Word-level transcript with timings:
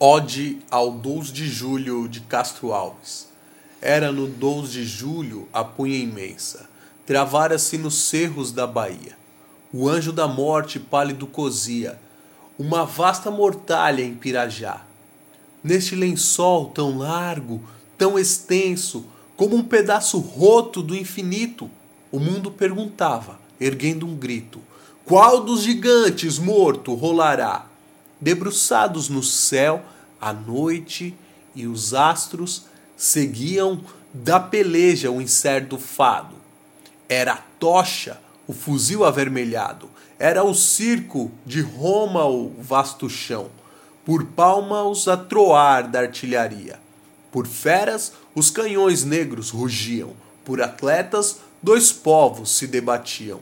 Ode 0.00 0.58
ao 0.72 0.90
12 0.90 1.32
de 1.32 1.46
julho 1.46 2.08
de 2.08 2.20
Castro 2.22 2.72
Alves. 2.72 3.28
Era 3.80 4.10
no 4.10 4.26
12 4.26 4.72
de 4.72 4.84
julho 4.84 5.48
a 5.52 5.62
punha 5.62 5.96
imensa, 5.96 6.68
travara-se 7.06 7.78
nos 7.78 7.94
cerros 7.94 8.50
da 8.50 8.66
Bahia. 8.66 9.16
O 9.72 9.88
anjo 9.88 10.12
da 10.12 10.26
morte 10.26 10.80
pálido 10.80 11.28
cozia, 11.28 11.96
uma 12.58 12.84
vasta 12.84 13.30
mortalha 13.30 14.02
em 14.02 14.14
Pirajá. 14.14 14.82
Neste 15.62 15.94
lençol 15.94 16.70
tão 16.70 16.98
largo, 16.98 17.62
tão 17.96 18.18
extenso, 18.18 19.06
como 19.36 19.54
um 19.54 19.62
pedaço 19.62 20.18
roto 20.18 20.82
do 20.82 20.96
infinito, 20.96 21.70
o 22.10 22.18
mundo 22.18 22.50
perguntava, 22.50 23.38
erguendo 23.60 24.06
um 24.06 24.16
grito: 24.16 24.60
Qual 25.04 25.44
dos 25.44 25.62
gigantes 25.62 26.36
morto 26.36 26.94
rolará? 26.94 27.66
Debruçados 28.24 29.10
no 29.10 29.22
céu, 29.22 29.82
a 30.18 30.32
noite 30.32 31.14
e 31.54 31.66
os 31.66 31.92
astros 31.92 32.64
seguiam 32.96 33.84
da 34.14 34.40
peleja 34.40 35.10
o 35.10 35.20
incerto 35.20 35.76
fado. 35.76 36.34
Era 37.06 37.34
a 37.34 37.42
tocha, 37.60 38.18
o 38.46 38.54
fuzil 38.54 39.04
avermelhado, 39.04 39.90
era 40.18 40.42
o 40.42 40.54
circo 40.54 41.30
de 41.44 41.60
Roma 41.60 42.24
o 42.24 42.54
vasto 42.58 43.10
chão, 43.10 43.50
por 44.06 44.24
palmas 44.24 45.06
a 45.06 45.18
troar 45.18 45.86
da 45.86 46.00
artilharia. 46.00 46.80
Por 47.30 47.46
feras, 47.46 48.14
os 48.34 48.50
canhões 48.50 49.04
negros 49.04 49.50
rugiam, 49.50 50.14
por 50.46 50.62
atletas, 50.62 51.40
dois 51.62 51.92
povos 51.92 52.56
se 52.56 52.66
debatiam. 52.66 53.40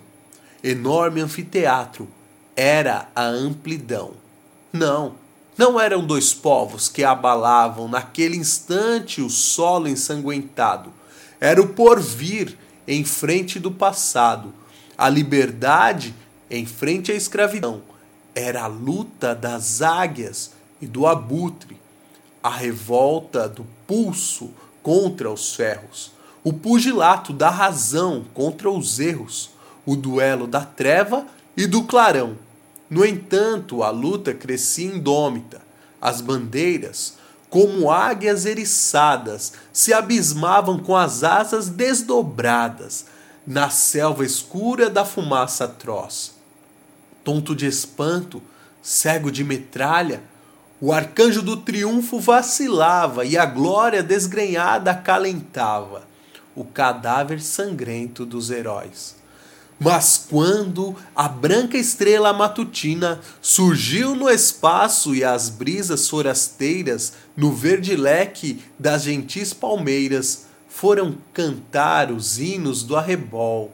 Enorme 0.61 1.21
anfiteatro 1.21 2.09
era 2.57 3.07
a 3.15 3.23
amplidão. 3.23 4.21
Não, 4.73 5.17
não 5.59 5.79
eram 5.79 6.03
dois 6.03 6.33
povos 6.33 6.89
que 6.89 7.05
abalavam 7.05 7.87
naquele 7.87 8.39
instante 8.39 9.21
o 9.21 9.29
solo 9.29 9.87
ensanguentado. 9.87 10.91
Era 11.39 11.61
o 11.61 11.69
porvir 11.69 12.57
em 12.89 13.05
frente 13.05 13.59
do 13.59 13.71
passado, 13.71 14.55
a 14.97 15.11
liberdade 15.11 16.15
em 16.51 16.65
frente 16.65 17.13
à 17.13 17.15
escravidão. 17.15 17.83
Era 18.35 18.63
a 18.63 18.67
luta 18.67 19.35
das 19.35 19.83
águias 19.83 20.53
e 20.81 20.87
do 20.87 21.07
abutre, 21.07 21.77
a 22.43 22.49
revolta 22.49 23.47
do 23.47 23.67
pulso 23.87 24.53
contra 24.83 25.31
os 25.31 25.55
ferros, 25.55 26.13
o 26.43 26.51
pugilato 26.51 27.31
da 27.31 27.51
razão 27.51 28.25
contra 28.33 28.71
os 28.71 28.99
erros, 28.99 29.51
o 29.85 29.95
duelo 29.95 30.47
da 30.47 30.65
treva 30.65 31.27
e 31.55 31.67
do 31.67 31.85
clarão 31.85 32.39
no 32.93 33.07
entanto, 33.07 33.83
a 33.83 33.89
luta 33.89 34.35
crescia 34.35 34.85
indômita. 34.85 35.63
As 35.99 36.21
bandeiras, 36.21 37.15
como 37.49 37.91
águias 37.91 38.45
eriçadas, 38.45 39.55
se 39.73 39.95
abismavam 39.95 40.79
com 40.79 40.95
as 40.95 41.25
asas 41.25 41.71
desdobradas 41.71 43.07
na 43.47 43.71
selva 43.71 44.27
escura 44.27 44.91
da 44.91 45.07
fumaça 45.07 45.65
atroz. 45.65 46.35
Tonto 47.25 47.57
de 47.57 47.65
espanto, 47.65 48.43
cego 48.83 49.33
de 49.33 49.43
metralha, 49.43 50.23
o 50.79 50.93
arcanjo 50.93 51.41
do 51.41 51.57
triunfo 51.57 52.21
vacilava 52.21 53.25
e 53.25 53.39
a 53.39 53.47
glória 53.47 54.03
desgrenhada 54.03 54.91
acalentava 54.91 56.07
o 56.55 56.63
cadáver 56.63 57.41
sangrento 57.41 58.27
dos 58.27 58.51
heróis. 58.51 59.22
Mas 59.79 60.27
quando 60.31 60.95
a 61.15 61.29
branca 61.29 61.77
estrela 61.77 62.33
matutina 62.33 63.21
surgiu 63.41 64.15
no 64.15 64.31
espaço 64.31 65.15
e 65.15 65.25
as 65.25 65.49
brisas 65.49 66.09
forasteiras, 66.09 67.15
no 67.37 67.53
verde 67.53 67.97
leque 67.97 68.63
das 68.79 69.03
gentis 69.03 69.53
palmeiras, 69.53 70.47
foram 70.69 71.17
cantar 71.33 72.11
os 72.11 72.39
hinos 72.39 72.83
do 72.83 72.97
arrebol. 72.97 73.73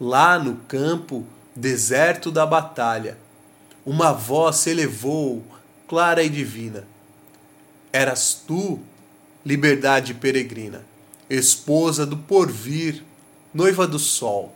Lá 0.00 0.38
no 0.38 0.56
campo, 0.66 1.26
deserto 1.54 2.30
da 2.30 2.44
batalha, 2.44 3.18
uma 3.84 4.12
voz 4.12 4.56
se 4.56 4.70
elevou, 4.70 5.44
clara 5.86 6.22
e 6.22 6.28
divina. 6.28 6.84
Eras 7.92 8.42
tu, 8.46 8.80
liberdade 9.44 10.14
peregrina, 10.14 10.84
esposa 11.28 12.06
do 12.06 12.16
porvir, 12.16 13.04
noiva 13.54 13.86
do 13.86 13.98
sol 13.98 14.54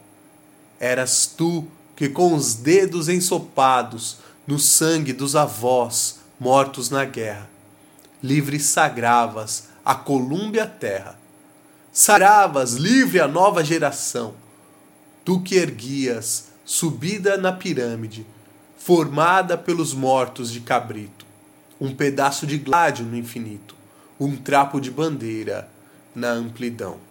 Eras 0.78 1.26
tu 1.26 1.66
que, 1.94 2.08
com 2.08 2.34
os 2.34 2.54
dedos 2.54 3.08
ensopados 3.08 4.18
no 4.46 4.58
sangue 4.58 5.12
dos 5.12 5.34
avós 5.34 6.20
mortos 6.38 6.90
na 6.90 7.04
guerra, 7.04 7.48
livre 8.22 8.60
sagravas 8.60 9.68
a 9.84 9.94
Colúmbia 9.94 10.66
terra. 10.66 11.18
Sagravas 11.92 12.74
livre 12.74 13.20
a 13.20 13.26
nova 13.26 13.64
geração. 13.64 14.34
Tu 15.24 15.40
que 15.40 15.56
erguias, 15.56 16.48
subida 16.64 17.38
na 17.38 17.52
pirâmide, 17.52 18.26
formada 18.76 19.56
pelos 19.56 19.94
mortos 19.94 20.52
de 20.52 20.60
cabrito, 20.60 21.24
um 21.80 21.94
pedaço 21.94 22.46
de 22.46 22.58
gládio 22.58 23.04
no 23.04 23.16
infinito, 23.16 23.74
um 24.20 24.36
trapo 24.36 24.78
de 24.78 24.90
bandeira 24.90 25.68
na 26.14 26.30
amplidão. 26.30 27.05